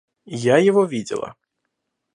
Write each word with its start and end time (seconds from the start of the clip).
Я 0.55 0.57
его 0.57 0.83
видела. 0.85 1.35